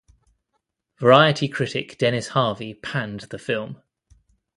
[0.99, 3.83] Variety critic Dennis Harvey panned the film.